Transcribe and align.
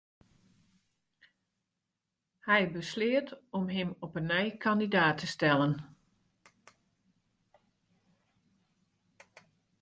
Hy 2.47 2.61
besleat 2.75 3.27
om 3.59 3.65
him 3.75 3.89
op 4.05 4.11
'e 4.15 4.21
nij 4.31 4.49
kandidaat 4.65 5.17
te 5.19 5.27
stellen. 5.35 5.73